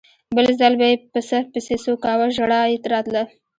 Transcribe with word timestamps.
بل 0.35 0.47
ځل 0.59 0.73
به 0.79 0.85
یې 0.91 0.95
پسه 1.11 1.37
پسې 1.51 1.75
څو 1.83 1.93
کاوه 2.03 2.27
ژړا 2.37 2.61
یې 2.71 2.77
راتله. 2.91 3.23